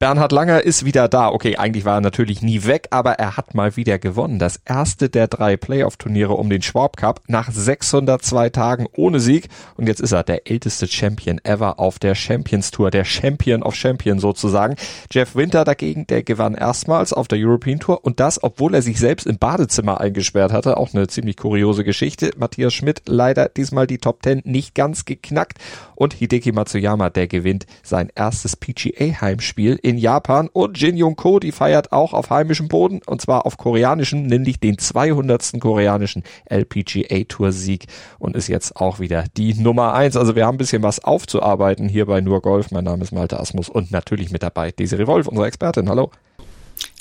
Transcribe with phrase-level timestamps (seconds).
[0.00, 1.28] Bernhard Langer ist wieder da.
[1.28, 4.38] Okay, eigentlich war er natürlich nie weg, aber er hat mal wieder gewonnen.
[4.38, 9.48] Das erste der drei Playoff-Turniere um den Schwab Cup nach 602 Tagen ohne Sieg.
[9.76, 13.74] Und jetzt ist er der älteste Champion ever auf der Champions Tour, der Champion of
[13.74, 14.76] Champions sozusagen.
[15.10, 19.00] Jeff Winter dagegen, der gewann erstmals auf der European Tour und das, obwohl er sich
[19.00, 20.76] selbst im Badezimmer eingesperrt hatte.
[20.76, 22.30] Auch eine ziemlich kuriose Geschichte.
[22.36, 25.58] Matthias Schmidt leider diesmal die Top 10 nicht ganz geknackt.
[25.96, 31.50] Und Hideki Matsuyama, der gewinnt sein erstes PGA-Heimspiel in Japan und Jin Young Ko, die
[31.50, 35.58] feiert auch auf heimischem Boden und zwar auf koreanischem, nämlich den 200.
[35.58, 37.86] koreanischen LPGA Tour Sieg
[38.18, 40.16] und ist jetzt auch wieder die Nummer eins.
[40.16, 42.70] Also wir haben ein bisschen was aufzuarbeiten hier bei Nur Golf.
[42.70, 45.88] Mein Name ist Malte Asmus und natürlich mit dabei Desiree Wolf, unsere Expertin.
[45.88, 46.10] Hallo.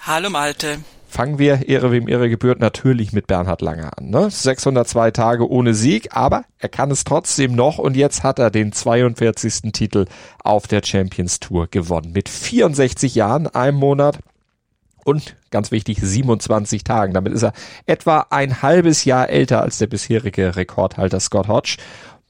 [0.02, 0.78] Hallo Malte.
[1.17, 4.12] Fangen wir, Ehre wem Ehre gebührt, natürlich mit Bernhard Lange an.
[4.12, 4.30] Ne?
[4.30, 8.71] 602 Tage ohne Sieg, aber er kann es trotzdem noch und jetzt hat er den
[8.71, 9.72] 42.
[9.72, 10.05] Titel
[10.44, 12.11] auf der Champions Tour gewonnen.
[12.11, 14.19] Mit 64 Jahren, einem Monat
[15.05, 17.16] und ganz wichtig 27 Tagen.
[17.16, 17.53] Damit ist er
[17.88, 21.77] etwa ein halbes Jahr älter als der bisherige Rekordhalter Scott Hodge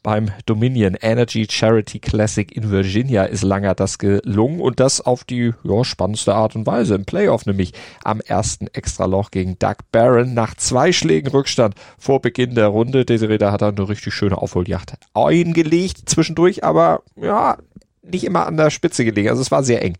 [0.07, 5.53] beim Dominion Energy Charity Classic in Virginia ist Langer das gelungen und das auf die
[5.65, 7.73] ja, spannendste Art und Weise im Playoff, nämlich
[8.05, 13.03] am ersten Extraloch gegen Doug Barron nach zwei Schlägen Rückstand vor Beginn der Runde.
[13.03, 17.57] Desiree, da hat er eine richtig schöne Aufholjacht eingelegt zwischendurch, aber ja,
[18.01, 19.27] nicht immer an der Spitze gelegen.
[19.27, 19.97] Also es war sehr eng.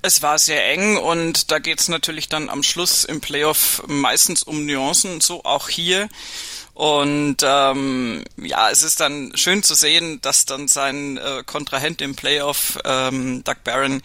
[0.00, 4.64] Es war sehr eng und da geht's natürlich dann am Schluss im Playoff meistens um
[4.64, 6.08] Nuancen, so auch hier.
[6.74, 12.14] Und ähm, ja, es ist dann schön zu sehen, dass dann sein äh, Kontrahent im
[12.14, 14.02] Playoff, ähm, Doug Barron,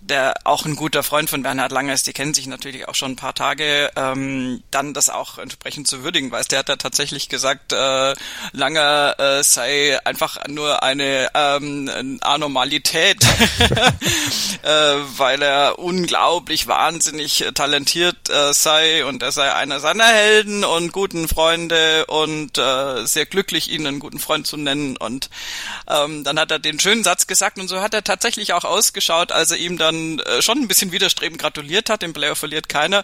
[0.00, 3.12] der auch ein guter Freund von Bernhard Langer ist, die kennen sich natürlich auch schon
[3.12, 6.46] ein paar Tage, ähm, dann das auch entsprechend zu würdigen weiß.
[6.46, 8.14] Der hat da tatsächlich gesagt, äh,
[8.52, 13.24] Langer äh, sei einfach nur eine ähm, Anormalität,
[14.62, 14.68] äh,
[15.16, 21.26] weil er unglaublich wahnsinnig talentiert äh, sei und er sei einer seiner Helden und guten
[21.26, 24.96] Freunde und äh, sehr glücklich, ihn einen guten Freund zu nennen.
[24.96, 25.30] Und
[25.88, 29.32] ähm, dann hat er den schönen Satz gesagt und so hat er tatsächlich auch ausgeschaut,
[29.32, 32.02] als er ihm dann äh, schon ein bisschen widerstrebend gratuliert hat.
[32.02, 33.02] Im Player verliert keiner.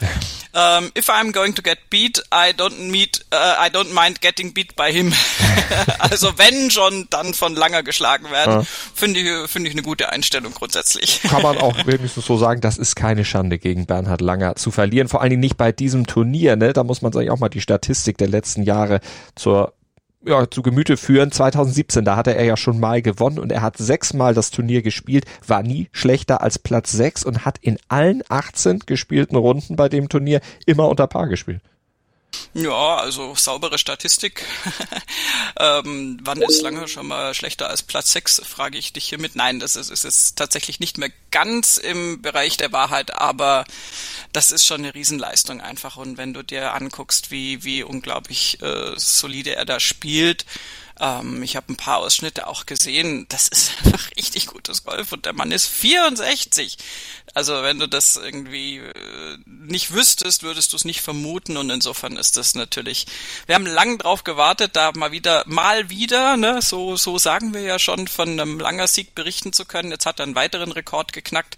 [0.54, 4.20] Um, ähm, if I'm going to get beat, I don't meet, uh, I don't mind
[4.20, 5.12] getting beat by him.
[5.98, 8.60] also wenn schon, dann von langer geschlagen werden.
[8.60, 8.66] Ja.
[8.94, 11.22] Finde ich, finde ich eine gute Einstellung grundsätzlich.
[11.22, 15.08] Kann man auch wenigstens so sagen, das ist keine Schande gegen Bernhard Langer zu verlieren.
[15.08, 16.72] Vor allen Dingen nicht bei diesem Turnier, ne?
[16.72, 18.81] Da muss man sich auch mal die Statistik der letzten Jahre
[19.34, 19.74] zur
[20.24, 21.32] ja, zu Gemüte führen.
[21.32, 25.24] 2017, da hatte er ja schon mal gewonnen und er hat sechsmal das Turnier gespielt,
[25.46, 30.08] war nie schlechter als Platz sechs und hat in allen 18 gespielten Runden bei dem
[30.08, 31.60] Turnier immer unter Paar gespielt.
[32.54, 34.44] Ja, also saubere Statistik.
[35.58, 39.36] ähm, wann ist lange schon mal schlechter als Platz 6, frage ich dich hiermit.
[39.36, 43.64] Nein, das ist, ist jetzt tatsächlich nicht mehr ganz im Bereich der Wahrheit, aber
[44.32, 45.96] das ist schon eine Riesenleistung einfach.
[45.96, 50.44] Und wenn du dir anguckst, wie, wie unglaublich äh, solide er da spielt,
[51.02, 53.26] ähm, ich habe ein paar Ausschnitte auch gesehen.
[53.28, 56.78] Das ist einfach richtig gutes Golf und der Mann ist 64.
[57.34, 62.16] Also wenn du das irgendwie äh, nicht wüsstest, würdest du es nicht vermuten und insofern
[62.16, 63.06] ist das natürlich.
[63.46, 67.62] Wir haben lang drauf gewartet, da mal wieder, mal wieder, ne, so so sagen wir
[67.62, 69.90] ja schon, von einem langer Sieg berichten zu können.
[69.90, 71.56] Jetzt hat er einen weiteren Rekord geknackt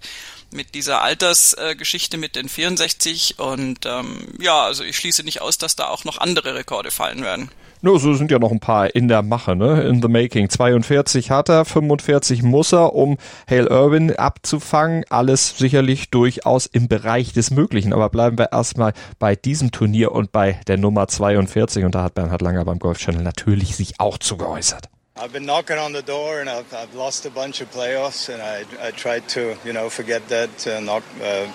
[0.51, 5.57] mit dieser Altersgeschichte äh, mit den 64 und ähm, ja, also ich schließe nicht aus,
[5.57, 7.51] dass da auch noch andere Rekorde fallen werden.
[7.85, 9.83] No, so sind ja noch ein paar in der Mache, ne?
[9.83, 10.49] In the making.
[10.49, 15.05] 42 hat er, 45 muss er, um Hale Irwin abzufangen.
[15.09, 17.93] Alles sicherlich durchaus im Bereich des Möglichen.
[17.93, 21.85] Aber bleiben wir erstmal bei diesem Turnier und bei der Nummer 42.
[21.85, 24.89] Und da hat Bernhard Langer beim Golf Channel natürlich sich auch zu geäußert.
[25.15, 28.41] I've been knocking on the door and I've, I've lost a bunch of playoffs and
[28.41, 31.45] I, I tried to, you know, forget that, uh, knock, uh,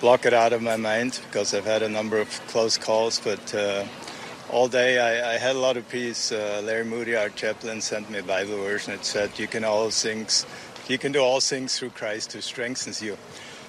[0.00, 3.52] block it out of my mind because I've had a number of close calls, but
[3.52, 3.82] uh,
[4.50, 6.32] all day I, I, had a lot of peace.
[6.32, 9.64] Uh, Larry Moody, our chaplain, sent me a Bible verse, and it said, "You can
[9.64, 10.46] all things,
[10.88, 13.16] you can do all things through Christ who strengthens you."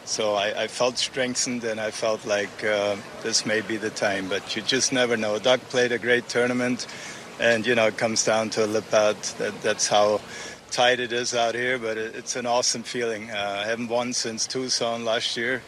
[0.05, 4.29] So I, I felt strengthened, and I felt like uh, this may be the time.
[4.29, 5.37] But you just never know.
[5.37, 6.87] Doug played a great tournament,
[7.39, 9.21] and you know it comes down to a lip out.
[9.37, 10.21] That, that's how
[10.71, 11.77] tight it is out here.
[11.77, 13.31] But it, it's an awesome feeling.
[13.31, 15.61] Uh, I haven't won since Tucson last year.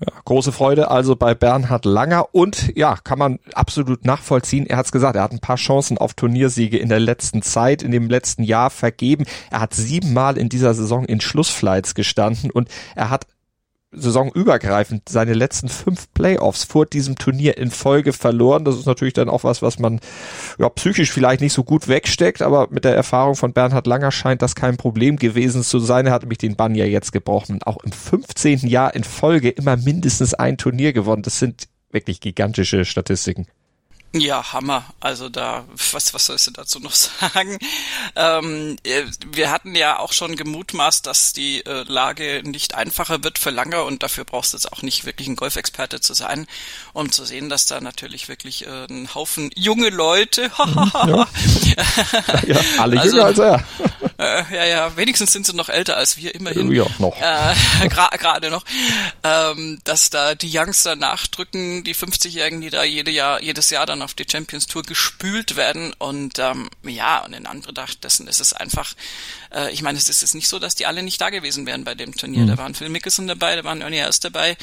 [0.00, 0.04] Uh.
[0.04, 4.66] Ja, große Freude also bei Bernhard Langer und ja, kann man absolut nachvollziehen.
[4.66, 7.82] Er hat es gesagt, er hat ein paar Chancen auf Turniersiege in der letzten Zeit,
[7.82, 9.24] in dem letzten Jahr vergeben.
[9.50, 13.26] Er hat siebenmal in dieser Saison in Schlussflights gestanden und er hat
[13.92, 18.64] saisonübergreifend seine letzten fünf Playoffs vor diesem Turnier in Folge verloren.
[18.64, 20.00] Das ist natürlich dann auch was, was man
[20.58, 24.42] ja, psychisch vielleicht nicht so gut wegsteckt, aber mit der Erfahrung von Bernhard Langer scheint
[24.42, 26.06] das kein Problem gewesen zu sein.
[26.06, 28.66] Er hat nämlich den Bann ja jetzt gebrochen und auch im 15.
[28.66, 31.22] Jahr in Folge immer mindestens ein Turnier gewonnen.
[31.22, 33.46] Das sind wirklich gigantische Statistiken.
[34.14, 34.84] Ja, Hammer.
[35.00, 37.58] Also da, was, was sollst du dazu noch sagen?
[38.14, 43.38] Ähm, äh, wir hatten ja auch schon gemutmaßt, dass die äh, Lage nicht einfacher wird
[43.38, 46.46] für Langer und dafür brauchst du jetzt auch nicht wirklich ein Golfexperte zu sein,
[46.92, 51.28] um zu sehen, dass da natürlich wirklich äh, ein Haufen junge Leute, ja.
[52.46, 53.64] ja, alle also, jünger als er.
[54.18, 56.70] Äh, ja, ja, wenigstens sind sie noch älter als wir, immerhin.
[56.70, 57.16] Ja, noch.
[57.16, 58.64] Äh, Gerade gra noch.
[59.22, 64.01] Ähm, dass da die Youngster nachdrücken, die 50-Jährigen, die da jede Jahr, jedes Jahr dann
[64.02, 65.92] auf die Champions Tour gespült werden.
[65.98, 68.94] Und ähm, ja, und in Anbetracht dessen ist es einfach,
[69.52, 71.84] äh, ich meine, es ist jetzt nicht so, dass die alle nicht da gewesen wären
[71.84, 72.42] bei dem Turnier.
[72.42, 72.48] Mhm.
[72.48, 74.56] Da waren Phil Mickelson dabei, da waren Ernie Erst dabei.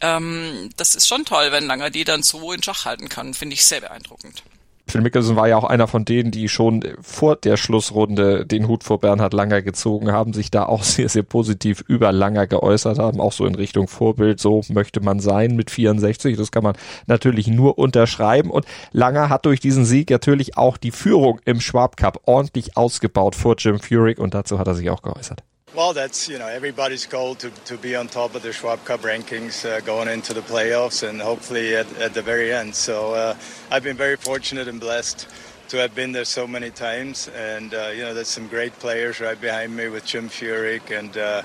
[0.00, 3.54] Ähm, das ist schon toll, wenn Langer die dann so in Schach halten kann, finde
[3.54, 4.42] ich sehr beeindruckend.
[4.88, 8.84] Phil Mickelson war ja auch einer von denen, die schon vor der Schlussrunde den Hut
[8.84, 13.20] vor Bernhard Langer gezogen haben, sich da auch sehr, sehr positiv über Langer geäußert haben,
[13.20, 16.36] auch so in Richtung Vorbild, so möchte man sein mit 64.
[16.36, 18.50] Das kann man natürlich nur unterschreiben.
[18.50, 23.34] Und Langer hat durch diesen Sieg natürlich auch die Führung im Schwab Cup ordentlich ausgebaut
[23.34, 25.42] vor Jim Furyk und dazu hat er sich auch geäußert.
[25.76, 29.02] Well, that's you know everybody's goal to, to be on top of the Schwab Cup
[29.02, 32.74] rankings uh, going into the playoffs and hopefully at, at the very end.
[32.74, 33.36] So uh,
[33.70, 35.28] I've been very fortunate and blessed
[35.68, 39.20] to have been there so many times, and uh, you know there's some great players
[39.20, 41.42] right behind me with Jim Furyk and uh,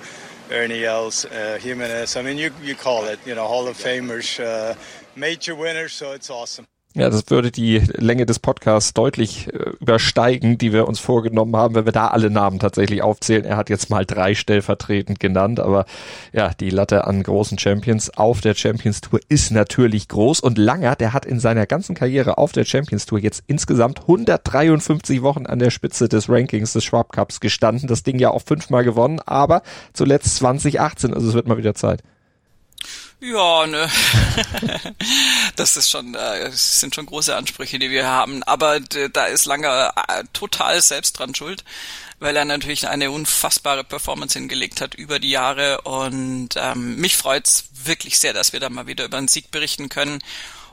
[0.50, 2.16] Ernie Els, uh, Jimenez.
[2.16, 4.75] I mean, you you call it you know Hall of Famers, uh,
[5.13, 6.66] major winners, so it's awesome.
[6.93, 11.73] Ja, das würde die Länge des Podcasts deutlich äh, übersteigen, die wir uns vorgenommen haben,
[11.73, 13.45] wenn wir da alle Namen tatsächlich aufzählen.
[13.45, 15.85] Er hat jetzt mal drei stellvertretend genannt, aber
[16.33, 20.97] ja, die Latte an großen Champions auf der Champions Tour ist natürlich groß und Langer,
[20.97, 25.59] der hat in seiner ganzen Karriere auf der Champions Tour jetzt insgesamt 153 Wochen an
[25.59, 27.87] der Spitze des Rankings des Schwab Cups gestanden.
[27.87, 29.61] Das Ding ja auch fünfmal gewonnen, aber
[29.94, 32.03] zuletzt 2018, also es wird mal wieder Zeit.
[33.21, 33.87] Ja, ne.
[35.61, 38.43] das ist schon, äh, sind schon große Ansprüche, die wir haben.
[38.43, 41.63] Aber da ist Langer äh, total selbst dran schuld,
[42.19, 45.81] weil er natürlich eine unfassbare Performance hingelegt hat über die Jahre.
[45.81, 49.89] Und ähm, mich freut's wirklich sehr, dass wir da mal wieder über einen Sieg berichten
[49.89, 50.19] können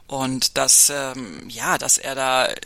[0.09, 2.57] und dass ähm, ja, dass er da äh,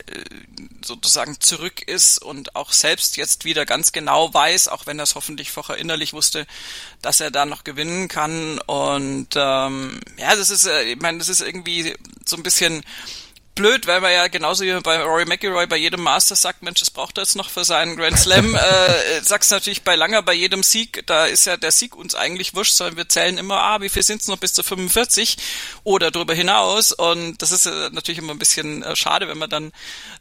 [0.83, 5.15] sozusagen zurück ist und auch selbst jetzt wieder ganz genau weiß, auch wenn er es
[5.15, 6.47] hoffentlich vorher innerlich wusste,
[7.01, 8.59] dass er da noch gewinnen kann.
[8.59, 11.93] Und ähm, ja, das ist, äh, ich meine, das ist irgendwie
[12.25, 12.81] so ein bisschen
[13.55, 16.91] blöd, weil man ja genauso wie bei Rory McIlroy bei jedem Master sagt, Mensch, das
[16.91, 18.55] braucht er jetzt noch für seinen Grand Slam.
[18.55, 22.55] äh, sagst natürlich bei Langer bei jedem Sieg, da ist ja der Sieg uns eigentlich
[22.55, 25.37] wurscht, sondern wir zählen immer, ah, wie viel sind es noch bis zu 45
[25.83, 26.91] oder darüber hinaus.
[26.91, 29.71] Und das ist äh, natürlich immer ein bisschen äh, schade, wenn man dann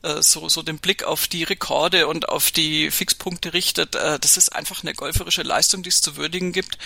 [0.02, 3.94] äh, so, so den Blick auf die Rekorde und auf die Fixpunkte richtet.
[3.94, 6.78] Äh, das ist einfach eine golferische Leistung, die es zu würdigen gibt.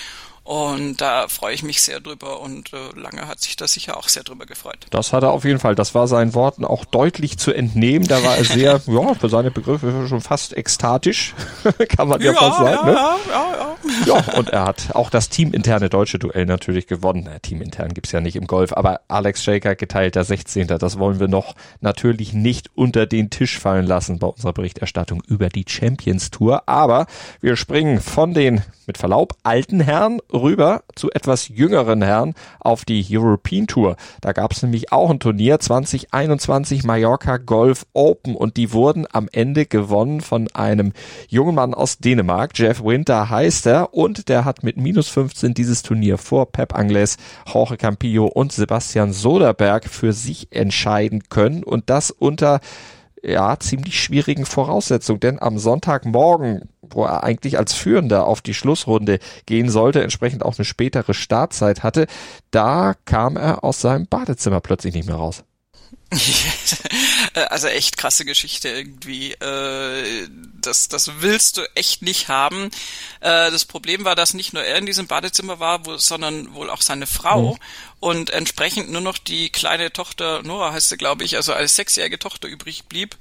[0.47, 4.07] Und da freue ich mich sehr drüber und äh, Lange hat sich da sicher auch
[4.07, 4.87] sehr drüber gefreut.
[4.91, 5.75] Das hat er auf jeden Fall.
[5.75, 8.07] Das war seinen Worten auch deutlich zu entnehmen.
[8.07, 11.35] Da war er sehr, ja, für seine Begriffe schon fast ekstatisch,
[11.89, 12.77] kann man ja, ja fast sagen.
[12.77, 12.93] Ja, ne?
[12.93, 13.77] ja, ja,
[14.07, 14.23] ja.
[14.23, 17.25] ja, und er hat auch das teaminterne deutsche Duell natürlich gewonnen.
[17.27, 20.69] Na, teamintern gibt's ja nicht im Golf, aber Alex Shaker geteilter 16.
[20.69, 25.49] Das wollen wir noch natürlich nicht unter den Tisch fallen lassen bei unserer Berichterstattung über
[25.49, 26.69] die Champions Tour.
[26.69, 27.07] Aber
[27.41, 33.05] wir springen von den, mit Verlaub, alten Herren rüber zu etwas jüngeren Herren auf die
[33.11, 33.97] European Tour.
[34.21, 39.29] Da gab es nämlich auch ein Turnier 2021 Mallorca Golf Open und die wurden am
[39.33, 40.93] Ende gewonnen von einem
[41.29, 42.53] jungen Mann aus Dänemark.
[42.55, 47.17] Jeff Winter heißt er und der hat mit minus 15 dieses Turnier vor Pep Angles,
[47.53, 52.61] Jorge Campillo und Sebastian Soderberg für sich entscheiden können und das unter
[53.27, 59.19] ja, ziemlich schwierigen Voraussetzungen, denn am Sonntagmorgen, wo er eigentlich als Führender auf die Schlussrunde
[59.47, 62.07] gehen sollte, entsprechend auch eine spätere Startzeit hatte,
[62.51, 65.45] da kam er aus seinem Badezimmer plötzlich nicht mehr raus.
[67.51, 69.33] also echt krasse Geschichte irgendwie.
[69.33, 70.29] Äh,
[70.61, 72.71] das, das willst du echt nicht haben.
[73.21, 76.71] Äh, das Problem war, dass nicht nur er in diesem Badezimmer war, wo, sondern wohl
[76.71, 77.55] auch seine Frau.
[77.55, 77.59] Mhm.
[77.99, 82.19] Und entsprechend nur noch die kleine Tochter, Nora heißt sie, glaube ich, also als sechsjährige
[82.19, 83.17] Tochter übrig blieb,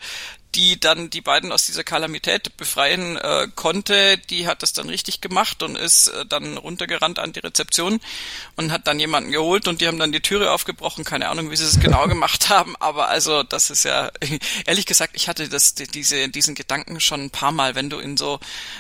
[0.56, 5.22] die dann die beiden aus dieser Kalamität befreien äh, konnte, die hat das dann richtig
[5.22, 8.00] gemacht und ist äh, dann runtergerannt an die Rezeption
[8.56, 11.04] und hat dann jemanden geholt und die haben dann die Türe aufgebrochen.
[11.04, 14.12] Keine Ahnung, wie sie es genau gemacht haben, aber also das ist ja
[14.66, 18.18] ehrlich gesagt, ich hatte das diese diesen Gedanken schon ein paar Mal, wenn du in
[18.18, 18.40] so,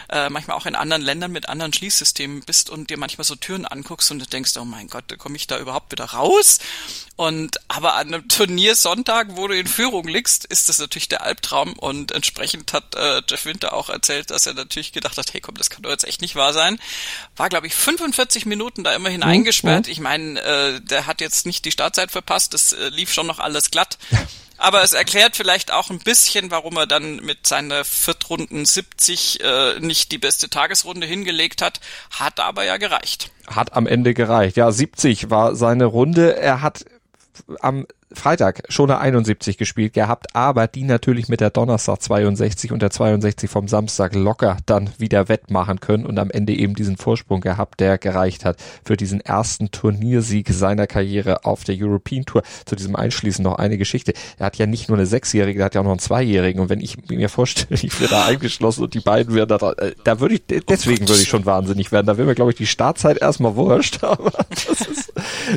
[0.09, 3.65] äh, manchmal auch in anderen Ländern mit anderen Schließsystemen bist und dir manchmal so Türen
[3.65, 6.59] anguckst und du denkst, oh mein Gott, komme ich da überhaupt wieder raus?
[7.15, 11.64] Und aber an einem Turniersonntag, wo du in Führung liegst, ist das natürlich der Albtraum
[11.73, 15.55] und entsprechend hat äh, Jeff Winter auch erzählt, dass er natürlich gedacht hat, hey komm,
[15.55, 16.79] das kann doch jetzt echt nicht wahr sein.
[17.35, 19.27] War, glaube ich, 45 Minuten da immerhin mhm.
[19.27, 19.87] eingesperrt.
[19.87, 23.39] Ich meine, äh, der hat jetzt nicht die Startzeit verpasst, das äh, lief schon noch
[23.39, 23.97] alles glatt.
[24.57, 29.79] Aber es erklärt vielleicht auch ein bisschen, warum er dann mit seiner Viertrunden 70 äh,
[29.79, 31.81] nicht die beste Tagesrunde hingelegt hat.
[32.09, 33.31] Hat aber ja gereicht.
[33.47, 34.55] Hat am Ende gereicht.
[34.55, 36.37] Ja, 70 war seine Runde.
[36.37, 36.85] Er hat
[37.59, 42.81] am Freitag schon eine 71 gespielt gehabt, aber die natürlich mit der Donnerstag 62 und
[42.81, 47.41] der 62 vom Samstag locker dann wieder wettmachen können und am Ende eben diesen Vorsprung
[47.41, 52.43] gehabt, der gereicht hat für diesen ersten Turniersieg seiner Karriere auf der European Tour.
[52.65, 54.13] Zu diesem Einschließen noch eine Geschichte.
[54.37, 56.69] Er hat ja nicht nur eine Sechsjährige, er hat ja auch noch einen Zweijährigen und
[56.69, 60.19] wenn ich mir vorstelle, ich wäre da eingeschlossen und die beiden wären da, äh, da
[60.19, 62.07] würde ich, deswegen würde ich schon wahnsinnig werden.
[62.07, 65.13] Da wäre mir, glaube ich, die Startzeit erstmal wurscht, aber das ist,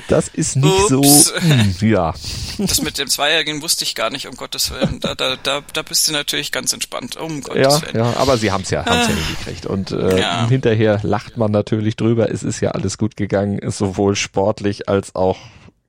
[0.09, 1.27] das ist nicht Ups.
[1.27, 2.15] so, hm, ja.
[2.59, 5.01] Das mit dem Zweijährigen wusste ich gar nicht, um Gottes Willen.
[5.01, 7.97] Da, da, da, da bist du natürlich ganz entspannt, um Gottes ja, Willen.
[7.97, 9.17] Ja, aber sie haben es ja, haben's ja ah.
[9.17, 9.67] hingekriegt.
[9.67, 10.49] Und äh, ja.
[10.49, 12.31] hinterher lacht man natürlich drüber.
[12.31, 15.39] Es ist ja alles gut gegangen, sowohl sportlich als auch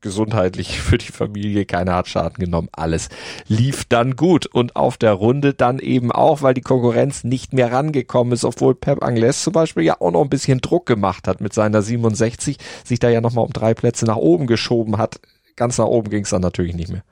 [0.02, 3.10] gesundheitlich für die Familie, keiner hat Schaden genommen, alles
[3.48, 7.72] lief dann gut und auf der Runde dann eben auch, weil die Konkurrenz nicht mehr
[7.72, 11.42] rangekommen ist, obwohl Pep Angles zum Beispiel ja auch noch ein bisschen Druck gemacht hat
[11.42, 15.20] mit seiner 67, sich da ja nochmal um drei Plätze nach oben geschoben hat,
[15.56, 17.04] ganz nach oben ging es dann natürlich nicht mehr.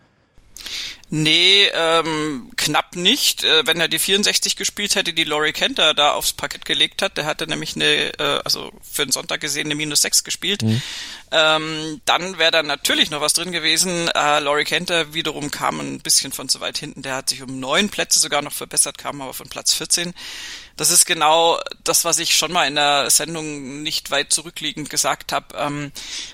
[1.09, 3.45] Nee, ähm, knapp nicht.
[3.45, 7.15] Äh, wenn er die 64 gespielt hätte, die Laurie Kenter da aufs Parkett gelegt hat,
[7.15, 7.85] der hatte nämlich eine,
[8.19, 10.81] äh, also für den Sonntag gesehen, eine minus 6 gespielt, mhm.
[11.31, 14.09] ähm, dann wäre da natürlich noch was drin gewesen.
[14.09, 17.57] Äh, Laurie Kenter wiederum kam ein bisschen von zu weit hinten, der hat sich um
[17.57, 20.13] neun Plätze sogar noch verbessert, kam aber von Platz 14
[20.77, 25.31] das ist genau das, was ich schon mal in der Sendung nicht weit zurückliegend gesagt
[25.31, 25.57] habe.
[25.57, 25.91] Ähm,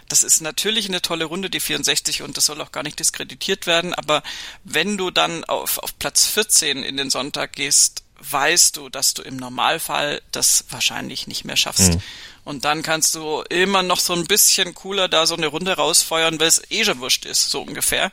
[0.10, 3.66] das ist natürlich eine tolle Runde, die 64, und das soll auch gar nicht diskreditiert
[3.68, 3.94] werden.
[3.94, 4.22] Aber
[4.64, 9.22] wenn du dann auf, auf Platz 14 in den Sonntag gehst, weißt du, dass du
[9.22, 11.94] im Normalfall das wahrscheinlich nicht mehr schaffst.
[11.94, 12.02] Mhm.
[12.46, 16.40] Und dann kannst du immer noch so ein bisschen cooler da so eine Runde rausfeuern,
[16.40, 18.12] weil es eh schon wurscht ist, so ungefähr.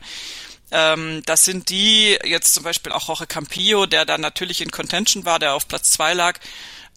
[0.71, 5.25] Ähm, das sind die, jetzt zum Beispiel auch Jorge Campillo, der da natürlich in Contention
[5.25, 6.39] war, der auf Platz zwei lag,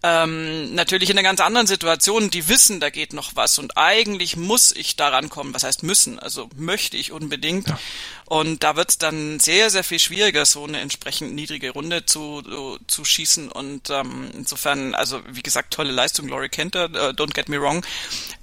[0.07, 4.37] ähm, natürlich in einer ganz anderen Situation, die wissen, da geht noch was und eigentlich
[4.37, 5.55] muss ich da rankommen.
[5.55, 6.19] Was heißt müssen?
[6.19, 7.69] Also möchte ich unbedingt.
[7.69, 7.79] Ja.
[8.27, 12.43] Und da wird es dann sehr, sehr viel schwieriger, so eine entsprechend niedrige Runde zu,
[12.87, 13.51] zu schießen.
[13.51, 17.85] Und ähm, insofern, also wie gesagt, tolle Leistung, Laurie Kenter, äh, don't get me wrong.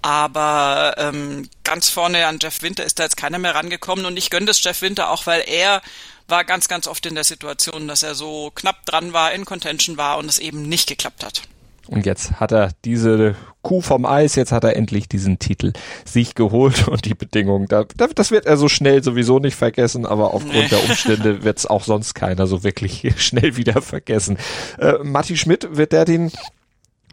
[0.01, 4.31] Aber ähm, ganz vorne an Jeff Winter ist da jetzt keiner mehr rangekommen und ich
[4.31, 5.83] gönne das Jeff Winter auch, weil er
[6.31, 9.97] war ganz, ganz oft in der Situation, dass er so knapp dran war, in Contention
[9.97, 11.43] war und es eben nicht geklappt hat.
[11.87, 15.73] Und jetzt hat er diese Kuh vom Eis, jetzt hat er endlich diesen Titel
[16.05, 17.85] sich geholt und die Bedingungen, da,
[18.15, 20.67] das wird er so schnell sowieso nicht vergessen, aber aufgrund nee.
[20.67, 24.37] der Umstände wird es auch sonst keiner so wirklich schnell wieder vergessen.
[24.79, 26.31] Äh, Matti Schmidt, wird der den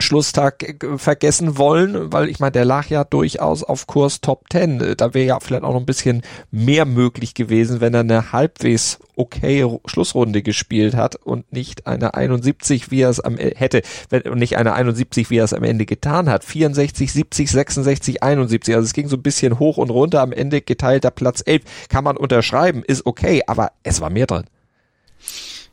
[0.01, 4.95] Schlusstag äh, vergessen wollen, weil ich meine, der lag ja durchaus auf Kurs Top 10.
[4.97, 8.99] Da wäre ja vielleicht auch noch ein bisschen mehr möglich gewesen, wenn er eine halbwegs
[9.15, 14.21] okay Schlussrunde gespielt hat und nicht eine 71, wie er es am e-, hätte, wenn
[14.37, 16.45] nicht eine 71, wie er es am Ende getan hat.
[16.45, 18.75] 64, 70, 66, 71.
[18.75, 20.21] Also es ging so ein bisschen hoch und runter.
[20.21, 24.45] Am Ende geteilter Platz 11 kann man unterschreiben, ist okay, aber es war mehr drin.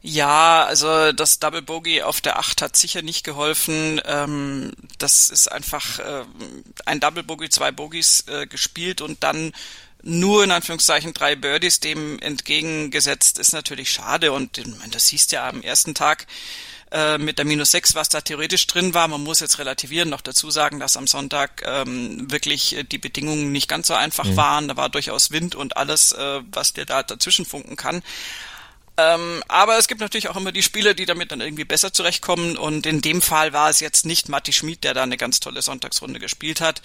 [0.09, 4.01] Ja, also das Double Bogey auf der 8 hat sicher nicht geholfen.
[4.05, 6.25] Ähm, das ist einfach äh,
[6.85, 9.53] ein Double Bogey, zwei Bogies äh, gespielt und dann
[10.03, 15.61] nur in Anführungszeichen drei Birdies dem entgegengesetzt ist natürlich schade und das siehst ja am
[15.61, 16.29] ersten Tag
[16.93, 19.09] äh, mit der minus 6, was da theoretisch drin war.
[19.09, 23.69] Man muss jetzt relativieren, noch dazu sagen, dass am Sonntag ähm, wirklich die Bedingungen nicht
[23.69, 24.37] ganz so einfach mhm.
[24.37, 24.69] waren.
[24.69, 28.05] Da war durchaus Wind und alles, äh, was dir da dazwischen funken kann.
[28.99, 32.57] Ähm, aber es gibt natürlich auch immer die Spieler, die damit dann irgendwie besser zurechtkommen.
[32.57, 35.63] Und in dem Fall war es jetzt nicht Matti Schmid, der da eine ganz tolle
[35.63, 36.81] Sonntagsrunde gespielt hat.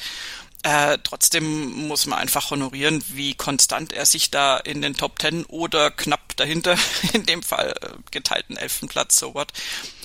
[0.64, 5.44] Äh, trotzdem muss man einfach honorieren, wie konstant er sich da in den Top Ten
[5.46, 6.78] oder knapp dahinter,
[7.14, 9.54] in dem Fall äh, geteilten elften Platz, so what,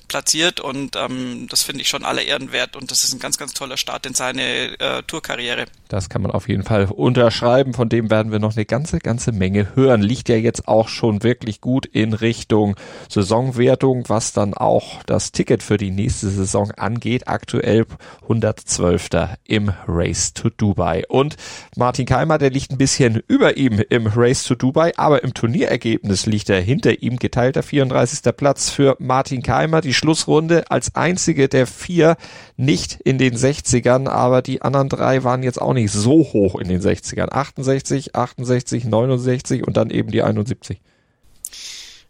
[0.08, 0.60] platziert.
[0.60, 2.76] Und ähm, das finde ich schon alle Ehren wert.
[2.76, 5.66] Und das ist ein ganz, ganz toller Start in seine äh, Tourkarriere.
[5.88, 7.72] Das kann man auf jeden Fall unterschreiben.
[7.72, 10.02] Von dem werden wir noch eine ganze, ganze Menge hören.
[10.02, 12.74] Liegt ja jetzt auch schon wirklich gut in Richtung
[13.08, 17.28] Saisonwertung, was dann auch das Ticket für die nächste Saison angeht.
[17.28, 17.86] Aktuell
[18.22, 19.08] 112.
[19.46, 21.04] im Race to Dubai.
[21.08, 21.36] Und
[21.76, 26.26] Martin Keimer, der liegt ein bisschen über ihm im Race to Dubai, aber im Turnierergebnis
[26.26, 27.18] liegt er hinter ihm.
[27.18, 28.34] Geteilter 34.
[28.36, 29.80] Platz für Martin Keimer.
[29.80, 32.16] Die Schlussrunde als einzige der vier
[32.56, 36.68] nicht in den 60ern, aber die anderen drei waren jetzt auch nicht so hoch in
[36.68, 37.33] den 60ern.
[37.33, 40.80] 68, 68, 69 und dann eben die 71.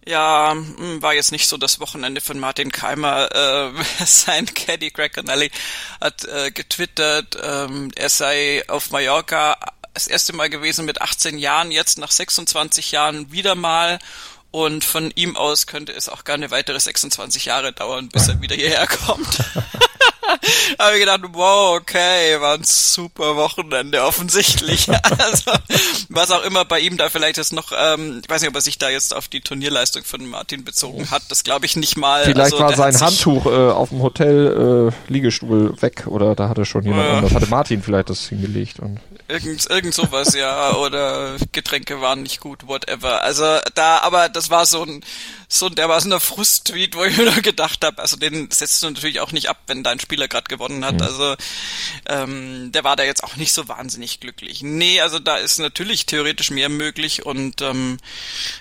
[0.08, 3.28] Ja, hm, war jetzt nicht so das Wochenende von Martin Keimer.
[3.34, 5.50] Äh, sein Caddy Greg Connelly
[6.00, 9.56] hat äh, getwittert, ähm, er sei auf Mallorca
[9.94, 13.98] das erste Mal gewesen mit 18 Jahren, jetzt nach 26 Jahren wieder mal
[14.50, 18.54] und von ihm aus könnte es auch gerne weitere 26 Jahre dauern, bis er wieder
[18.54, 19.38] hierher kommt.
[20.78, 24.88] habe ich gedacht, wow, okay, war ein super Wochenende offensichtlich.
[25.18, 25.52] also,
[26.08, 28.60] was auch immer bei ihm da vielleicht ist noch, ähm, ich weiß nicht, ob er
[28.60, 32.24] sich da jetzt auf die Turnierleistung von Martin bezogen hat, das glaube ich nicht mal.
[32.24, 36.64] Vielleicht also, war sein Handtuch äh, auf dem Hotel äh, Liegestuhl weg oder da hatte
[36.64, 41.34] schon jemand äh, anders, hatte Martin vielleicht das hingelegt und Irgend, irgend sowas, ja, oder
[41.50, 43.22] Getränke waren nicht gut, whatever.
[43.24, 45.04] Also da, aber das war so ein,
[45.48, 48.48] so ein, der war so ein Frust-Tweet, wo ich mir nur gedacht habe, also den
[48.52, 50.96] setzt du natürlich auch nicht ab, wenn dein Spieler gerade gewonnen hat.
[50.96, 51.02] Mhm.
[51.02, 51.34] Also
[52.08, 54.62] ähm, der war da jetzt auch nicht so wahnsinnig glücklich.
[54.62, 57.98] Nee, also da ist natürlich theoretisch mehr möglich und ähm,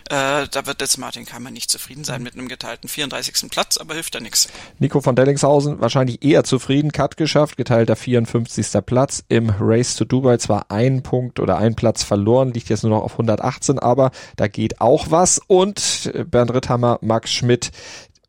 [0.09, 3.49] äh, da wird jetzt Martin Keimer nicht zufrieden sein mit einem geteilten 34.
[3.51, 4.47] Platz, aber hilft ja nichts.
[4.79, 8.65] Nico von Dellingshausen wahrscheinlich eher zufrieden, Cut geschafft, geteilter 54.
[8.85, 12.83] Platz im Race to Dubai zwar zwar ein Punkt oder ein Platz verloren, liegt jetzt
[12.83, 15.41] nur noch auf 118, aber da geht auch was.
[15.47, 17.71] Und Bernd Ritthammer, Max Schmidt,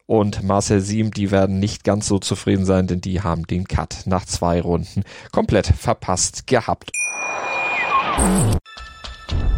[0.07, 3.99] und Marcel Siem, die werden nicht ganz so zufrieden sein, denn die haben den Cut
[4.07, 6.91] nach zwei Runden komplett verpasst gehabt.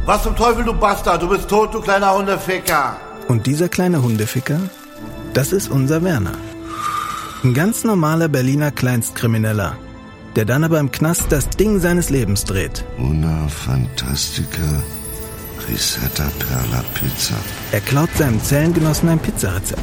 [0.04, 1.22] Was zum Teufel, du Bastard?
[1.22, 2.96] Du bist tot, du kleiner Hundeficker.
[3.28, 4.60] Und dieser kleine Hundeficker,
[5.34, 6.38] das ist unser Werner.
[7.44, 9.76] Ein ganz normaler Berliner Kleinstkrimineller
[10.38, 12.84] der dann aber im Knast das Ding seines Lebens dreht.
[12.96, 14.82] Una Fantastica
[15.68, 17.34] Risetta Perla Pizza.
[17.72, 19.82] Er klaut seinem Zellengenossen ein Pizzarezept.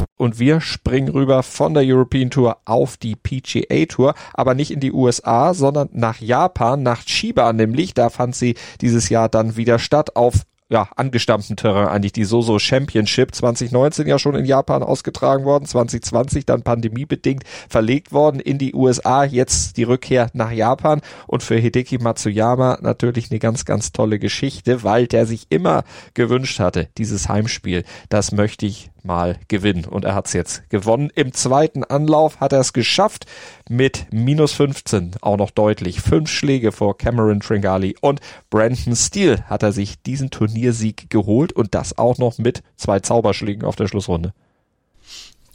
[0.21, 4.79] Und wir springen rüber von der European Tour auf die PGA Tour, aber nicht in
[4.79, 7.95] die USA, sondern nach Japan, nach Chiba nämlich.
[7.95, 12.59] Da fand sie dieses Jahr dann wieder statt auf ja, angestammten Terrain eigentlich die Soso
[12.59, 13.33] Championship.
[13.33, 19.23] 2019 ja schon in Japan ausgetragen worden, 2020 dann pandemiebedingt verlegt worden in die USA,
[19.23, 21.01] jetzt die Rückkehr nach Japan.
[21.25, 26.59] Und für Hideki Matsuyama natürlich eine ganz, ganz tolle Geschichte, weil der sich immer gewünscht
[26.59, 29.85] hatte, dieses Heimspiel, das möchte ich mal gewinnen.
[29.85, 31.11] Und er hat es jetzt gewonnen.
[31.15, 33.25] Im zweiten Anlauf hat er es geschafft
[33.69, 36.01] mit minus 15, auch noch deutlich.
[36.01, 41.75] Fünf Schläge vor Cameron Tringali und Brandon Steele hat er sich diesen Turniersieg geholt und
[41.75, 44.33] das auch noch mit zwei Zauberschlägen auf der Schlussrunde.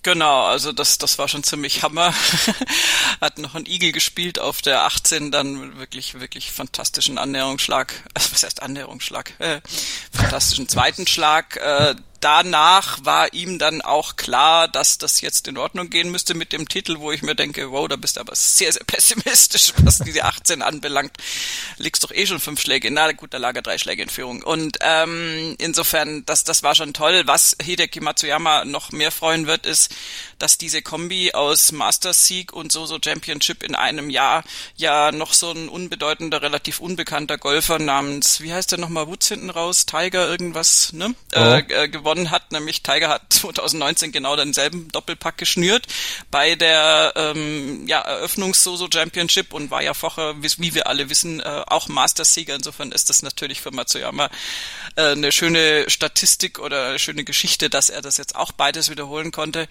[0.06, 2.14] Genau, also das, das war schon ziemlich Hammer.
[3.20, 7.92] Hat noch ein Igel gespielt auf der 18, dann wirklich, wirklich fantastischen Annäherungsschlag.
[8.14, 9.32] Was heißt Annäherungsschlag?
[9.40, 9.60] Äh,
[10.12, 11.56] fantastischen zweiten Schlag.
[11.56, 16.52] Äh, danach war ihm dann auch klar, dass das jetzt in Ordnung gehen müsste mit
[16.52, 20.00] dem Titel, wo ich mir denke, wow, da bist du aber sehr, sehr pessimistisch, was
[20.00, 21.12] diese 18 anbelangt.
[21.76, 22.90] Liegst doch eh schon fünf Schläge.
[22.90, 24.42] Na gut, da lag er drei Schläge in Führung.
[24.42, 27.22] Und ähm, insofern, das, das war schon toll.
[27.26, 29.94] Was Hideki Matsuyama noch mehr freuen wird, ist,
[30.38, 34.44] dass diese Kombi aus Masters Sieg und Soso Championship in einem Jahr
[34.76, 39.50] ja noch so ein unbedeutender, relativ unbekannter Golfer namens, wie heißt der nochmal, Woods hinten
[39.50, 41.14] raus, Tiger irgendwas, ne?
[41.34, 41.38] Oh.
[41.38, 45.86] Äh, äh, gewonnen hat, nämlich Tiger hat 2019 genau denselben Doppelpack geschnürt
[46.30, 51.64] bei der ähm, ja, Eröffnungs-Soso Championship und war ja vorher, wie wir alle wissen, äh,
[51.66, 52.54] auch Masters-Sieger.
[52.54, 54.30] Insofern ist das natürlich für Matsuyama
[54.96, 59.32] äh, eine schöne Statistik oder eine schöne Geschichte, dass er das jetzt auch beides wiederholen
[59.32, 59.68] konnte.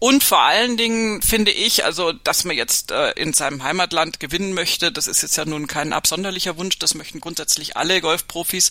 [0.00, 4.52] Und vor allen Dingen finde ich, also, dass man jetzt äh, in seinem Heimatland gewinnen
[4.52, 8.70] möchte, das ist jetzt ja nun kein absonderlicher Wunsch, das möchten grundsätzlich alle Golfprofis.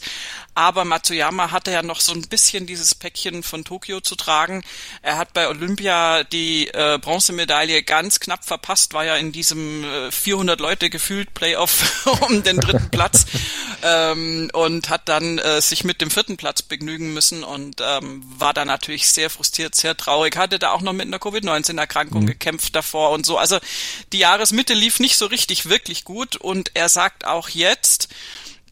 [0.56, 4.64] Aber Matsuyama hatte ja noch so ein bisschen dieses Päckchen von Tokio zu tragen.
[5.02, 10.12] Er hat bei Olympia die äh, Bronzemedaille ganz knapp verpasst, war ja in diesem äh,
[10.12, 13.26] 400 Leute gefühlt Playoff um den dritten Platz
[13.84, 18.54] ähm, und hat dann äh, sich mit dem vierten Platz begnügen müssen und ähm, war
[18.54, 20.38] da natürlich sehr frustriert, sehr traurig.
[20.38, 22.28] Hatte da auch noch mit einer Covid-19-Erkrankung mhm.
[22.28, 23.38] gekämpft davor und so.
[23.38, 23.60] Also
[24.14, 28.10] die Jahresmitte lief nicht so richtig wirklich gut und er sagt auch jetzt,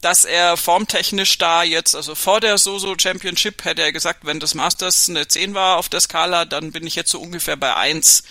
[0.01, 4.53] dass er formtechnisch da jetzt, also vor der Soso Championship hätte er gesagt, wenn das
[4.53, 8.23] Masters eine 10 war auf der Skala, dann bin ich jetzt so ungefähr bei 1.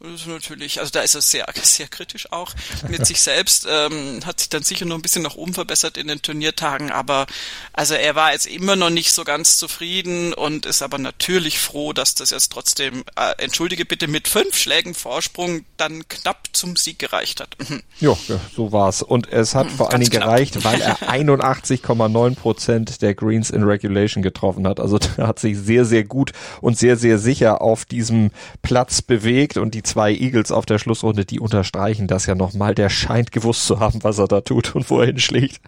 [0.00, 2.54] Das ist natürlich, also da ist er sehr, sehr kritisch auch
[2.88, 6.06] mit sich selbst, ähm, hat sich dann sicher noch ein bisschen nach oben verbessert in
[6.06, 7.26] den Turniertagen, aber
[7.72, 11.92] also er war jetzt immer noch nicht so ganz zufrieden und ist aber natürlich froh,
[11.92, 17.00] dass das jetzt trotzdem, äh, entschuldige bitte, mit fünf Schlägen Vorsprung dann knapp zum Sieg
[17.00, 17.56] gereicht hat.
[17.68, 17.82] Mhm.
[17.98, 18.16] Ja,
[18.54, 19.02] so war's.
[19.02, 24.22] Und es hat vor allen Dingen gereicht, weil er 81,9 Prozent der Greens in Regulation
[24.22, 24.78] getroffen hat.
[24.78, 28.30] Also er hat sich sehr, sehr gut und sehr, sehr sicher auf diesem
[28.62, 32.74] Platz bewegt und die zwei Eagles auf der Schlussrunde, die unterstreichen das ja nochmal.
[32.74, 35.60] Der scheint gewusst zu haben, was er da tut und wo er hinschlägt.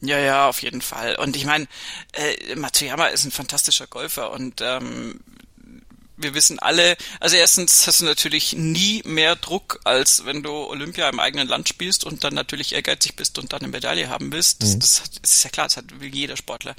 [0.00, 1.16] Ja, ja, auf jeden Fall.
[1.16, 1.66] Und ich meine,
[2.12, 5.20] äh, Matsuyama ist ein fantastischer Golfer und ähm,
[6.24, 11.08] wir wissen alle, also erstens hast du natürlich nie mehr Druck, als wenn du Olympia
[11.08, 14.62] im eigenen Land spielst und dann natürlich ehrgeizig bist und dann eine Medaille haben willst.
[14.62, 14.80] Das, mhm.
[14.80, 16.74] das, das ist ja klar, das hat, will jeder Sportler.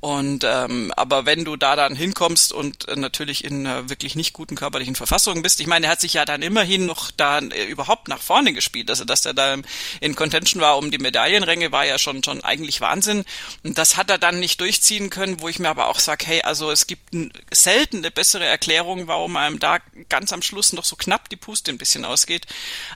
[0.00, 4.32] Und ähm, aber wenn du da dann hinkommst und äh, natürlich in einer wirklich nicht
[4.32, 7.64] guten körperlichen Verfassung bist, ich meine, er hat sich ja dann immerhin noch da äh,
[7.64, 9.56] überhaupt nach vorne gespielt, also dass er da
[10.00, 13.24] in Contention war um die Medaillenränge, war ja schon schon eigentlich Wahnsinn.
[13.62, 16.42] Und das hat er dann nicht durchziehen können, wo ich mir aber auch sage, hey,
[16.42, 17.14] also es gibt
[17.50, 18.71] selten eine bessere Erklärung,
[19.06, 22.46] warum einem da ganz am Schluss noch so knapp die Puste ein bisschen ausgeht,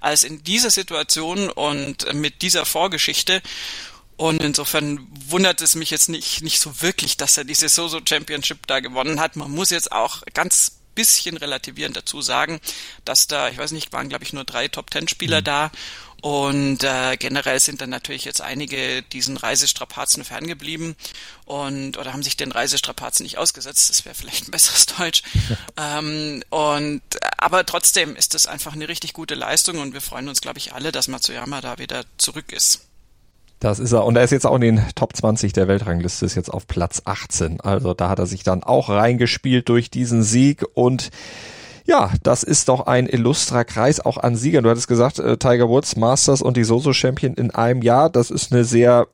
[0.01, 3.43] als in dieser Situation und mit dieser Vorgeschichte.
[4.17, 8.67] Und insofern wundert es mich jetzt nicht, nicht so wirklich, dass er diese Soso Championship
[8.67, 9.37] da gewonnen hat.
[9.37, 12.59] Man muss jetzt auch ganz bisschen relativierend dazu sagen,
[13.05, 15.45] dass da, ich weiß nicht, waren glaube ich nur drei Top Ten Spieler mhm.
[15.45, 15.71] da
[16.27, 20.97] und äh, generell sind dann natürlich jetzt einige diesen Reisestrapazen ferngeblieben
[21.45, 23.91] und oder haben sich den Reisestrapazen nicht ausgesetzt.
[23.91, 25.23] Das wäre vielleicht ein besseres Deutsch.
[25.77, 27.03] ähm, und
[27.39, 30.73] aber trotzdem ist das einfach eine richtig gute Leistung und wir freuen uns, glaube ich,
[30.73, 32.81] alle, dass Matsuyama da wieder zurück ist.
[33.61, 34.05] Das ist er.
[34.05, 37.03] Und er ist jetzt auch in den Top 20 der Weltrangliste, ist jetzt auf Platz
[37.05, 37.61] 18.
[37.61, 41.13] Also da hat er sich dann auch reingespielt durch diesen Sieg und
[41.87, 44.65] ja, das ist doch ein illustrer Kreis auch an Siegern.
[44.65, 48.11] Du hattest gesagt, äh, Tiger Woods, Masters und die Soso Champion in einem Jahr.
[48.11, 49.07] Das ist eine sehr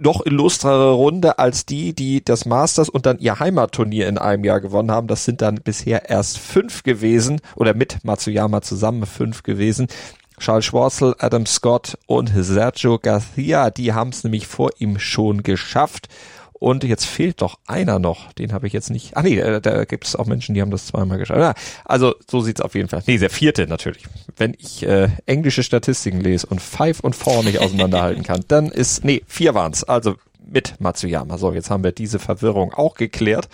[0.00, 4.60] noch illustrere Runde als die, die das Masters und dann ihr Heimatturnier in einem Jahr
[4.60, 5.06] gewonnen haben.
[5.06, 9.88] Das sind dann bisher erst fünf gewesen oder mit Matsuyama zusammen fünf gewesen.
[10.38, 16.08] Charles Schwarzel, Adam Scott und Sergio Garcia, die haben es nämlich vor ihm schon geschafft.
[16.62, 18.32] Und jetzt fehlt doch einer noch.
[18.34, 19.16] Den habe ich jetzt nicht.
[19.16, 21.60] Ah nee, da, da gibt es auch Menschen, die haben das zweimal geschafft.
[21.84, 23.02] Also so sieht's auf jeden Fall.
[23.08, 24.04] Nee, der vierte natürlich.
[24.36, 29.04] Wenn ich äh, englische Statistiken lese und Five und Four nicht auseinanderhalten kann, dann ist.
[29.04, 29.82] Nee, vier waren's.
[29.82, 31.36] Also mit Matsuyama.
[31.36, 33.48] So, jetzt haben wir diese Verwirrung auch geklärt.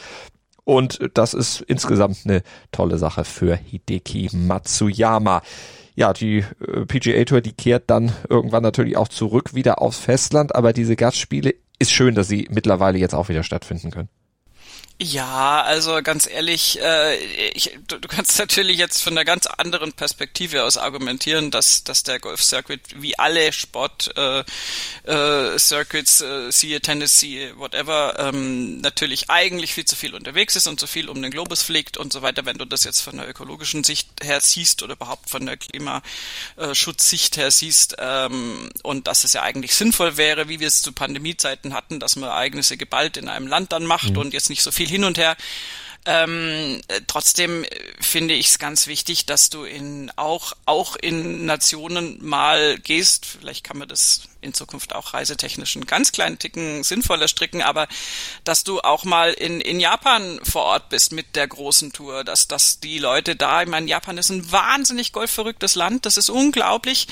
[0.65, 2.43] Und das ist insgesamt eine
[2.73, 5.41] tolle Sache für Hideki Matsuyama
[5.99, 10.55] ja, die äh, PGA Tour, die kehrt dann irgendwann natürlich auch zurück wieder aufs Festland,
[10.55, 14.09] aber diese Gastspiele ist schön, dass sie mittlerweile jetzt auch wieder stattfinden können.
[15.01, 17.15] Ja, also ganz ehrlich, äh,
[17.53, 22.03] ich, du, du, kannst natürlich jetzt von einer ganz anderen Perspektive aus argumentieren, dass, dass
[22.03, 29.95] der Golf-Circuit wie alle Sport-Circuits, äh, äh, siehe Tennessee, whatever, ähm, natürlich eigentlich viel zu
[29.95, 32.45] viel unterwegs ist und zu viel um den Globus fliegt und so weiter.
[32.45, 37.37] Wenn du das jetzt von der ökologischen Sicht her siehst oder überhaupt von der Klimaschutzsicht
[37.37, 41.73] her siehst ähm, und dass es ja eigentlich sinnvoll wäre, wie wir es zu Pandemiezeiten
[41.73, 44.19] hatten, dass man Ereignisse geballt in einem Land dann macht mhm.
[44.19, 45.37] und jetzt nicht so viel viel hin und her.
[46.07, 47.67] Ähm, trotzdem
[48.01, 53.27] finde ich es ganz wichtig, dass du in auch auch in Nationen mal gehst.
[53.27, 57.89] Vielleicht kann man das in Zukunft auch reisetechnisch einen ganz kleinen Ticken sinnvoller stricken, aber
[58.45, 62.49] dass du auch mal in, in Japan vor Ort bist mit der großen Tour, dass,
[62.49, 67.09] dass die Leute da, ich meine, Japan ist ein wahnsinnig golfverrücktes Land, das ist unglaublich,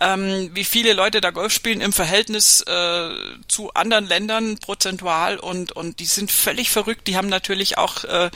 [0.00, 3.10] ähm, wie viele Leute da Golf spielen im Verhältnis äh,
[3.48, 8.30] zu anderen Ländern prozentual und, und die sind völlig verrückt, die haben natürlich auch äh,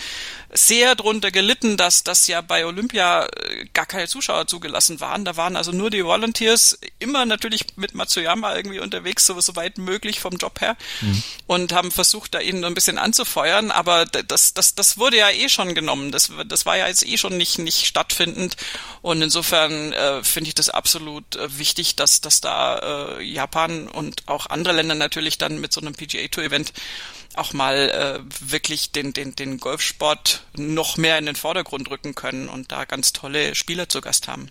[0.53, 5.37] sehr drunter gelitten, dass das ja bei Olympia äh, gar keine Zuschauer zugelassen waren, da
[5.37, 9.79] waren also nur die Volunteers, immer natürlich mit Matsuya Matsuyama irgendwie unterwegs, so, so weit
[9.79, 11.23] möglich vom Job her mhm.
[11.47, 15.49] und haben versucht, da ihn ein bisschen anzufeuern, aber das, das, das wurde ja eh
[15.49, 16.13] schon genommen.
[16.13, 18.57] Das, das war ja jetzt eh schon nicht, nicht stattfindend
[19.03, 24.29] und insofern äh, finde ich das absolut äh, wichtig, dass, dass da äh, Japan und
[24.29, 26.73] auch andere Länder natürlich dann mit so einem PGA Tour Event
[27.35, 32.49] auch mal äh, wirklich den, den, den Golfsport noch mehr in den Vordergrund rücken können
[32.49, 34.49] und da ganz tolle Spieler zu Gast haben.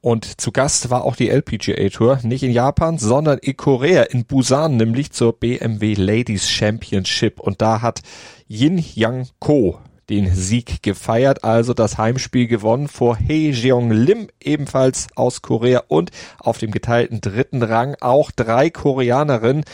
[0.00, 4.24] Und zu Gast war auch die LPGA Tour, nicht in Japan, sondern in Korea, in
[4.24, 7.38] Busan, nämlich zur BMW Ladies Championship.
[7.38, 8.02] Und da hat
[8.48, 9.78] Yin Yang Ko
[10.10, 16.10] den Sieg gefeiert, also das Heimspiel gewonnen vor Hee Jeong Lim, ebenfalls aus Korea und
[16.38, 19.64] auf dem geteilten dritten Rang auch drei Koreanerinnen,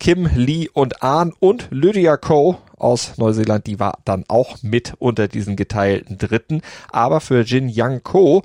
[0.00, 5.28] Kim Lee und Ahn und Lydia Ko aus Neuseeland, die war dann auch mit unter
[5.28, 8.42] diesen geteilten dritten, aber für Jin Yang Ko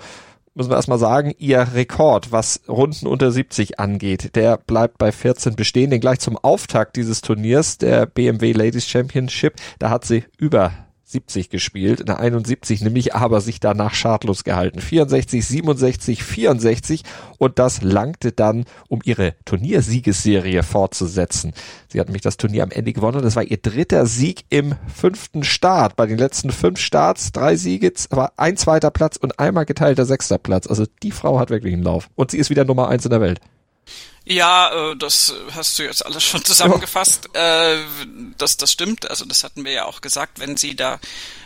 [0.53, 5.55] müssen wir erstmal sagen, ihr Rekord, was Runden unter 70 angeht, der bleibt bei 14
[5.55, 5.89] bestehen.
[5.89, 10.73] Denn gleich zum Auftakt dieses Turniers, der BMW Ladies Championship, da hat sie über
[11.11, 14.79] 70 gespielt, in der 71 nämlich, aber sich danach schadlos gehalten.
[14.79, 17.03] 64, 67, 64
[17.37, 21.53] und das langte dann, um ihre Turniersiegesserie fortzusetzen.
[21.87, 23.21] Sie hat nämlich das Turnier am Ende gewonnen.
[23.21, 25.95] Das war ihr dritter Sieg im fünften Start.
[25.95, 30.37] Bei den letzten fünf Starts drei Siege, war ein zweiter Platz und einmal geteilter sechster
[30.37, 30.67] Platz.
[30.67, 32.09] Also die Frau hat wirklich einen Lauf.
[32.15, 33.41] Und sie ist wieder Nummer eins in der Welt.
[34.23, 37.29] Ja, äh, das hast du jetzt alles schon zusammengefasst.
[37.33, 37.73] Ja.
[37.73, 37.85] Äh,
[38.37, 39.09] das, das stimmt.
[39.09, 40.99] Also das hatten wir ja auch gesagt, wenn sie da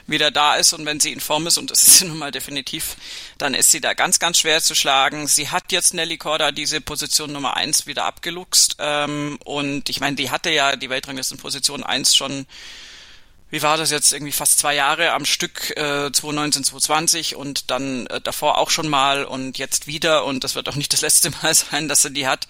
[0.07, 2.31] wieder da ist und wenn sie in Form ist, und das ist sie nun mal
[2.31, 2.97] definitiv,
[3.37, 5.27] dann ist sie da ganz, ganz schwer zu schlagen.
[5.27, 8.75] Sie hat jetzt Nelly Korda diese Position Nummer eins wieder abgeluchst.
[8.79, 12.45] Ähm, und ich meine, die hatte ja die Weltranglistenposition eins schon
[13.49, 18.07] wie war das jetzt, irgendwie fast zwei Jahre am Stück, äh, 2019, 2020 und dann
[18.07, 21.29] äh, davor auch schon mal und jetzt wieder und das wird auch nicht das letzte
[21.31, 22.47] Mal sein, dass sie die hat.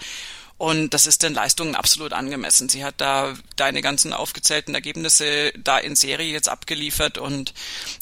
[0.58, 2.70] Und das ist den Leistungen absolut angemessen.
[2.70, 7.54] Sie hat da deine ganzen aufgezählten Ergebnisse da in Serie jetzt abgeliefert und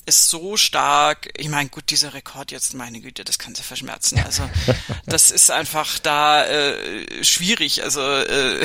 [0.06, 1.29] ist so stark.
[1.36, 4.19] Ich meine, gut, dieser Rekord jetzt, meine Güte, das kann sie verschmerzen.
[4.23, 4.47] Also
[5.08, 7.82] das ist einfach da äh, schwierig.
[7.82, 8.63] Also äh,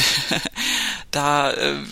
[1.11, 1.83] da äh,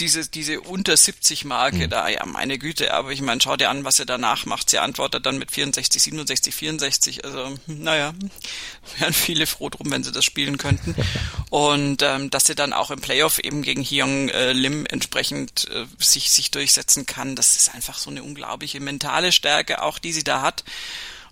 [0.00, 1.90] diese, diese unter 70 Marke mhm.
[1.90, 4.70] da, ja, meine Güte, aber ich meine, schau dir an, was er danach macht.
[4.70, 7.24] Sie antwortet dann mit 64, 67, 64.
[7.24, 8.14] Also, naja,
[8.98, 10.94] wären viele froh drum, wenn sie das spielen könnten.
[11.50, 15.86] Und ähm, dass sie dann auch im Playoff eben gegen Hyung äh, Lim entsprechend äh,
[15.98, 20.24] sich, sich durchsetzen kann, das ist einfach so eine unglaubliche mentale Stärke, auch die sie
[20.24, 20.64] da hat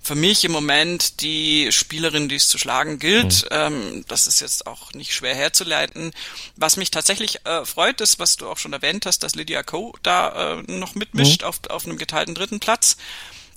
[0.07, 3.43] für mich im Moment die Spielerin, die es zu schlagen gilt.
[3.43, 3.49] Mhm.
[3.51, 6.13] Ähm, das ist jetzt auch nicht schwer herzuleiten.
[6.55, 9.95] Was mich tatsächlich äh, freut, ist, was du auch schon erwähnt hast, dass Lydia Ko
[10.05, 11.49] da äh, noch mitmischt mhm.
[11.49, 12.97] auf, auf einem geteilten dritten Platz.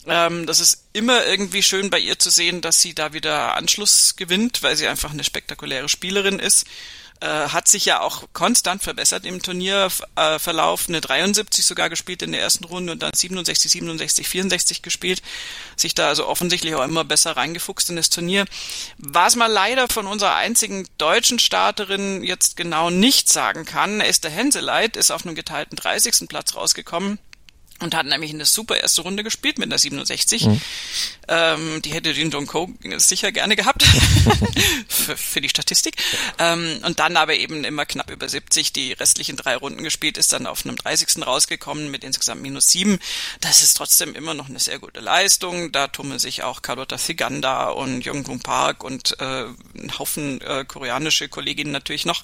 [0.08, 4.16] Ähm, das ist immer irgendwie schön bei ihr zu sehen, dass sie da wieder Anschluss
[4.16, 6.66] gewinnt, weil sie einfach eine spektakuläre Spielerin ist
[7.22, 10.88] äh, hat sich ja auch konstant verbessert im Turnierverlauf.
[10.88, 15.22] Eine 73 sogar gespielt in der ersten Runde und dann 67, 67, 64 gespielt.
[15.76, 18.46] Sich da also offensichtlich auch immer besser reingefuchst in das Turnier.
[18.98, 24.96] Was man leider von unserer einzigen deutschen Starterin jetzt genau nicht sagen kann, Esther Henseleit
[24.96, 26.28] ist auf einem geteilten 30.
[26.30, 27.20] Platz rausgekommen
[27.80, 30.46] und hat nämlich eine super erste Runde gespielt mit einer 67.
[30.46, 30.62] Mhm.
[31.28, 33.84] Ähm, die hätte Jin Jong Ko sicher gerne gehabt
[34.88, 35.96] für, für, die Statistik.
[36.40, 38.74] Ähm, und dann aber eben immer knapp über 70.
[38.74, 41.26] Die restlichen drei Runden gespielt ist dann auf einem 30.
[41.26, 43.00] rausgekommen mit insgesamt minus 7.
[43.42, 45.72] Das ist trotzdem immer noch eine sehr gute Leistung.
[45.72, 51.30] Da tummeln sich auch Carlotta Thiganda und Jungkook Park und äh, ein Haufen äh, koreanische
[51.30, 52.24] Kolleginnen natürlich noch.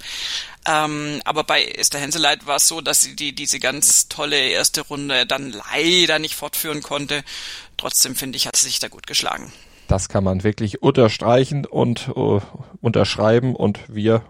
[0.67, 4.81] Ähm, aber bei Esther Henseleit war es so, dass sie die, diese ganz tolle erste
[4.81, 7.23] Runde dann leider nicht fortführen konnte.
[7.77, 9.51] Trotzdem finde ich, hat sie sich da gut geschlagen.
[9.87, 12.41] Das kann man wirklich unterstreichen und uh,
[12.81, 14.23] unterschreiben und wir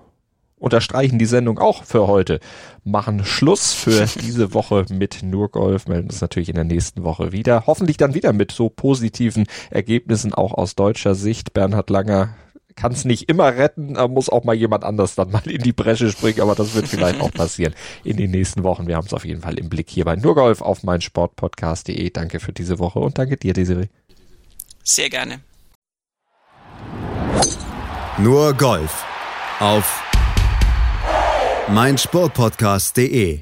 [0.57, 2.39] unterstreichen die Sendung auch für heute.
[2.83, 7.31] Machen Schluss für diese Woche mit nur Golf, melden uns natürlich in der nächsten Woche
[7.31, 7.63] wieder.
[7.67, 11.53] Hoffentlich dann wieder mit so positiven Ergebnissen auch aus deutscher Sicht.
[11.53, 12.35] Bernhard Langer
[12.75, 15.73] kann es nicht immer retten, da muss auch mal jemand anders dann mal in die
[15.73, 18.87] Bresche springen, aber das wird vielleicht auch passieren in den nächsten Wochen.
[18.87, 22.09] Wir haben es auf jeden Fall im Blick hier bei Nurgolf auf meinsportpodcast.de.
[22.09, 23.87] Danke für diese Woche und danke dir, Desiree.
[24.83, 25.39] Sehr gerne.
[28.17, 29.03] Nur Golf
[29.59, 30.03] auf
[31.69, 33.41] meinsportpodcast.de